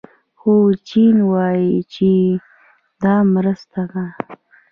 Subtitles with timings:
[0.39, 0.53] خو
[0.89, 2.09] چین وايي چې
[3.03, 4.05] دا مرسته ده.